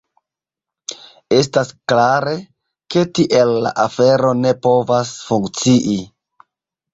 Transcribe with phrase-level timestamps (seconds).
[1.39, 2.33] Estas klare,
[2.95, 6.01] ke tiel la afero ne povas funkcii.